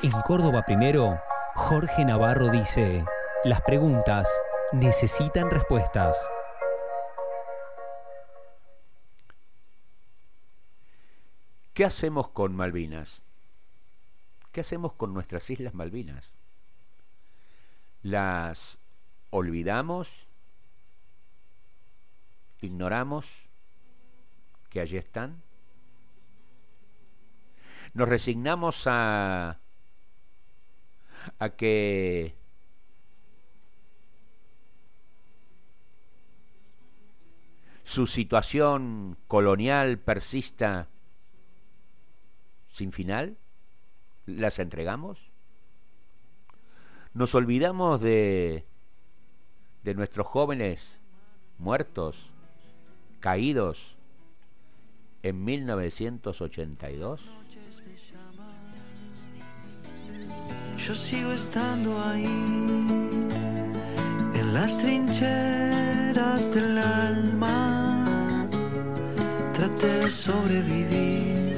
[0.00, 1.20] En Córdoba Primero,
[1.56, 3.04] Jorge Navarro dice,
[3.42, 4.28] las preguntas
[4.70, 6.16] necesitan respuestas.
[11.74, 13.22] ¿Qué hacemos con Malvinas?
[14.52, 16.30] ¿Qué hacemos con nuestras Islas Malvinas?
[18.04, 18.78] ¿Las
[19.30, 20.26] olvidamos?
[22.60, 23.26] ¿Ignoramos
[24.70, 25.42] que allí están?
[27.94, 29.58] ¿Nos resignamos a,
[31.38, 32.34] a que
[37.84, 40.86] su situación colonial persista
[42.72, 43.36] sin final?
[44.26, 45.18] ¿Las entregamos?
[47.14, 48.62] ¿Nos olvidamos de,
[49.84, 50.98] de nuestros jóvenes
[51.58, 52.26] muertos,
[53.20, 53.94] caídos
[55.22, 57.22] en 1982?
[60.88, 62.24] Yo sigo estando ahí,
[64.34, 68.48] en las trincheras del alma.
[69.52, 71.56] Traté de sobrevivir.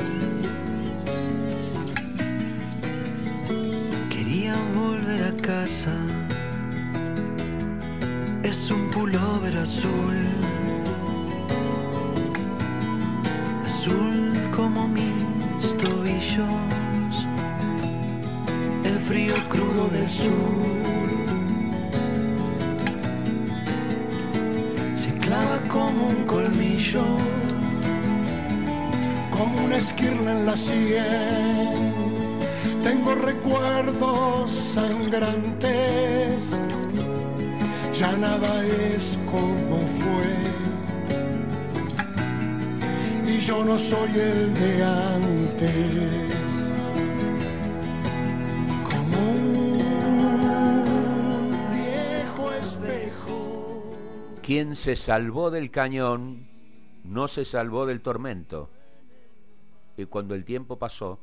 [4.11, 5.95] Quería volver a casa.
[8.43, 10.30] Es un pullover azul.
[19.51, 21.11] Crudo del sur.
[24.95, 27.05] Se clava como un colmillo.
[29.37, 31.93] como una esquirla en la sien.
[32.83, 36.51] Tengo recuerdos sangrantes,
[37.99, 40.33] ya nada es como fue.
[43.33, 46.70] Y yo no soy el de antes.
[54.51, 56.45] Quien se salvó del cañón
[57.05, 58.69] no se salvó del tormento.
[59.97, 61.21] Y cuando el tiempo pasó,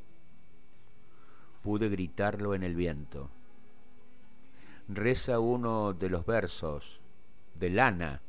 [1.62, 3.28] pude gritarlo en el viento.
[4.88, 7.00] Reza uno de los versos
[7.56, 8.22] de Lana,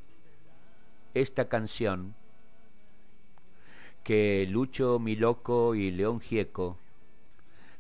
[1.14, 2.14] esta canción
[4.04, 6.78] que Lucho Miloco y León Gieco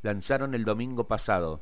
[0.03, 1.59] lanzaron el domingo pasado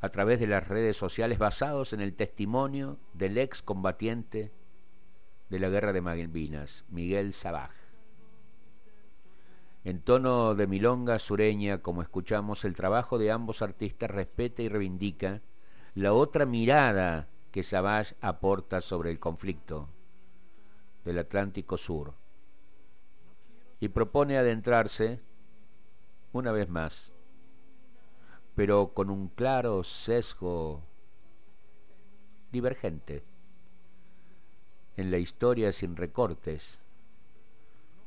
[0.00, 4.50] a través de las redes sociales basados en el testimonio del ex combatiente
[5.50, 7.70] de la guerra de Malvinas, Miguel Sabaj.
[9.84, 15.40] En tono de milonga sureña, como escuchamos, el trabajo de ambos artistas respeta y reivindica
[15.94, 19.88] la otra mirada que Savage aporta sobre el conflicto
[21.04, 22.12] del Atlántico Sur
[23.80, 25.20] y propone adentrarse
[26.32, 27.10] una vez más,
[28.58, 30.80] pero con un claro sesgo
[32.50, 33.22] divergente
[34.96, 36.74] en la historia sin recortes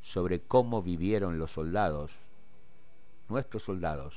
[0.04, 2.12] sobre cómo vivieron los soldados,
[3.30, 4.14] nuestros soldados,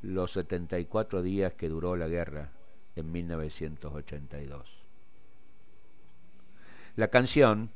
[0.00, 2.48] los 74 días que duró la guerra
[2.96, 4.64] en 1982.
[6.96, 7.68] La canción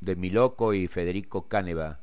[0.00, 1.98] de Miloco y Federico Cáneva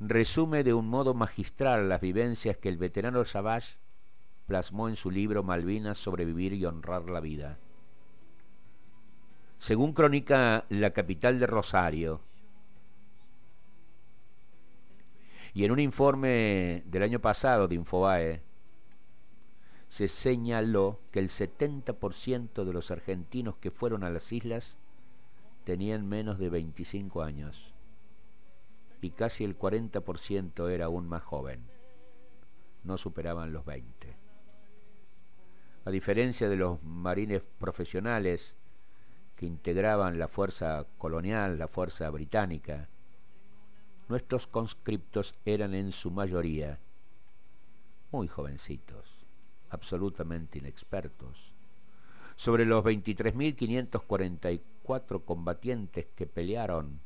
[0.00, 3.74] resume de un modo magistral las vivencias que el veterano Savage
[4.46, 7.58] plasmó en su libro Malvinas, sobrevivir y honrar la vida.
[9.58, 12.20] Según crónica la capital de Rosario,
[15.52, 18.40] y en un informe del año pasado de Infobae,
[19.90, 24.76] se señaló que el 70% de los argentinos que fueron a las islas
[25.64, 27.69] tenían menos de 25 años
[29.02, 31.60] y casi el 40% era aún más joven,
[32.84, 34.14] no superaban los 20.
[35.84, 38.54] A diferencia de los marines profesionales
[39.36, 42.88] que integraban la fuerza colonial, la fuerza británica,
[44.08, 46.78] nuestros conscriptos eran en su mayoría
[48.10, 49.04] muy jovencitos,
[49.70, 51.52] absolutamente inexpertos.
[52.36, 57.00] Sobre los 23.544 combatientes que pelearon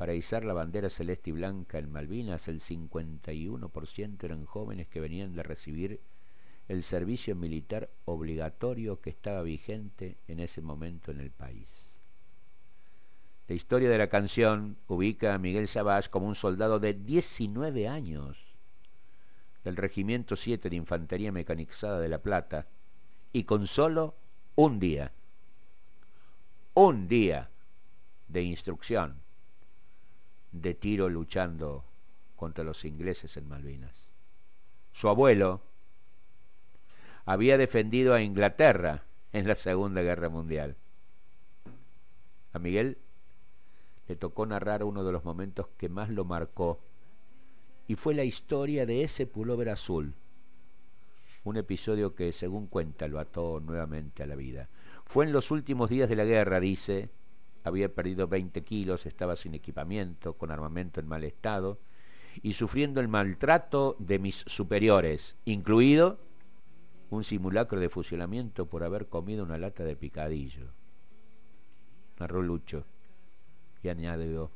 [0.00, 5.36] para izar la bandera celeste y blanca en Malvinas, el 51% eran jóvenes que venían
[5.36, 6.00] de recibir
[6.68, 11.66] el servicio militar obligatorio que estaba vigente en ese momento en el país.
[13.46, 18.38] La historia de la canción ubica a Miguel Savage como un soldado de 19 años
[19.64, 22.64] del Regimiento 7 de Infantería Mecanizada de La Plata
[23.34, 24.14] y con solo
[24.54, 25.12] un día,
[26.72, 27.50] un día
[28.28, 29.20] de instrucción,
[30.52, 31.84] de tiro luchando
[32.36, 33.92] contra los ingleses en Malvinas.
[34.92, 35.60] Su abuelo
[37.24, 39.02] había defendido a Inglaterra
[39.32, 40.74] en la Segunda Guerra Mundial.
[42.52, 42.96] A Miguel
[44.08, 46.80] le tocó narrar uno de los momentos que más lo marcó
[47.86, 50.14] y fue la historia de ese pullover azul,
[51.44, 54.68] un episodio que según cuenta lo ató nuevamente a la vida.
[55.06, 57.08] Fue en los últimos días de la guerra, dice,
[57.64, 61.78] había perdido 20 kilos, estaba sin equipamiento, con armamento en mal estado
[62.42, 66.18] y sufriendo el maltrato de mis superiores, incluido
[67.10, 70.66] un simulacro de fusilamiento por haber comido una lata de picadillo.
[72.18, 72.84] Narró Lucho
[73.82, 74.50] y añadió,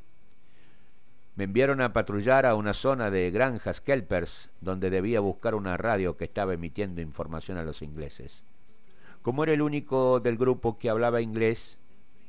[1.36, 6.16] me enviaron a patrullar a una zona de granjas kelpers donde debía buscar una radio
[6.16, 8.44] que estaba emitiendo información a los ingleses.
[9.22, 11.76] Como era el único del grupo que hablaba inglés,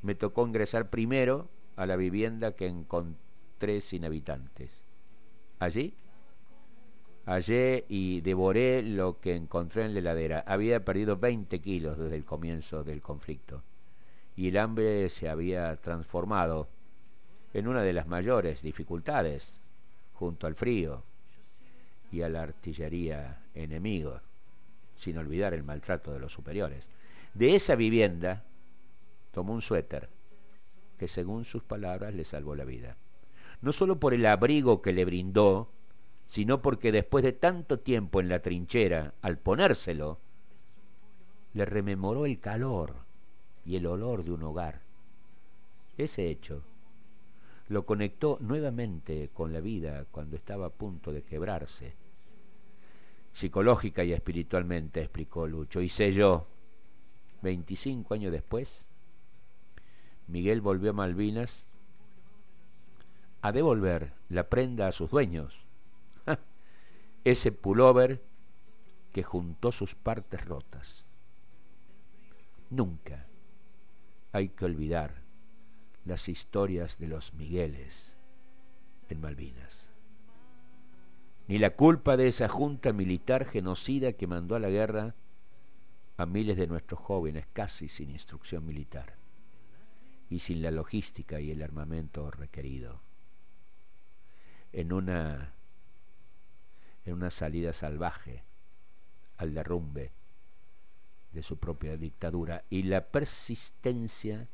[0.06, 4.70] me tocó ingresar primero a la vivienda que encontré sin habitantes.
[5.60, 5.94] Allí
[7.26, 10.44] hallé y devoré lo que encontré en la heladera.
[10.46, 13.64] Había perdido 20 kilos desde el comienzo del conflicto
[14.38, 16.68] y el hambre se había transformado
[17.54, 19.54] en una de las mayores dificultades,
[20.14, 21.02] junto al frío
[22.12, 24.20] y a la artillería enemigo,
[25.00, 26.90] sin olvidar el maltrato de los superiores.
[27.34, 28.44] De esa vivienda
[29.36, 30.08] tomó un suéter
[30.98, 32.96] que según sus palabras le salvó la vida.
[33.62, 35.68] No solo por el abrigo que le brindó,
[36.32, 40.20] sino porque después de tanto tiempo en la trinchera, al ponérselo,
[41.54, 42.96] le rememoró el calor
[43.66, 44.80] y el olor de un hogar.
[45.98, 46.62] Ese hecho
[47.68, 51.92] lo conectó nuevamente con la vida cuando estaba a punto de quebrarse.
[53.34, 55.82] Psicológica y espiritualmente, explicó Lucho.
[55.82, 56.48] Y sé yo,
[57.42, 58.85] 25 años después,
[60.28, 61.66] Miguel volvió a Malvinas
[63.42, 65.54] a devolver la prenda a sus dueños.
[67.24, 68.22] Ese pullover
[69.14, 71.04] que juntó sus partes rotas.
[72.70, 73.24] Nunca
[74.32, 75.14] hay que olvidar
[76.06, 78.16] las historias de los Migueles
[79.10, 79.86] en Malvinas.
[81.48, 85.14] Ni la culpa de esa junta militar genocida que mandó a la guerra
[86.18, 89.14] a miles de nuestros jóvenes casi sin instrucción militar
[90.30, 93.00] y sin la logística y el armamento requerido.
[94.74, 95.52] En una,
[97.06, 98.42] en una salida salvaje
[99.38, 100.12] al derrumbe
[101.34, 104.48] de su propia dictadura y la persistencia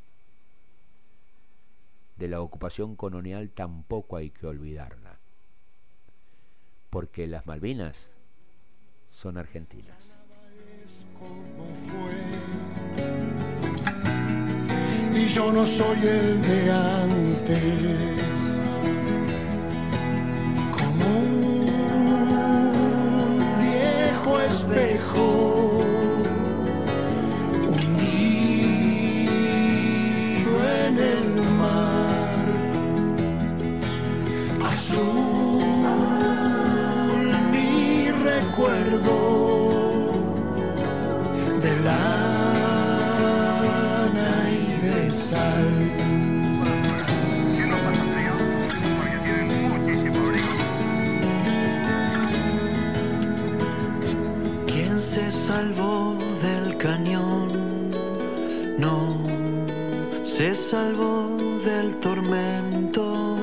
[2.17, 5.17] de la ocupación colonial tampoco hay que olvidarla,
[6.89, 7.97] porque las Malvinas
[9.15, 9.97] son argentinas.
[15.33, 17.61] Yo no soy el de antes.
[20.77, 21.70] Como
[55.51, 57.91] salvó del cañón?
[58.77, 59.17] No,
[60.23, 63.37] se salvó del tormento.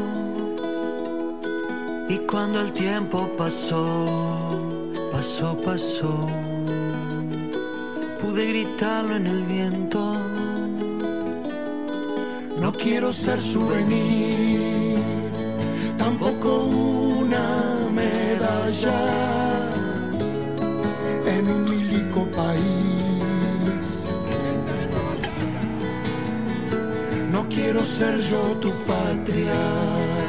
[2.08, 4.06] Y cuando el tiempo pasó,
[5.12, 6.26] pasó, pasó,
[8.20, 10.38] pude gritarlo en el viento.
[12.78, 14.99] Quiero ser souvenir,
[15.97, 19.00] tampoco una medalla
[21.26, 23.85] en un milico país.
[27.32, 30.27] No quiero ser yo tu patria.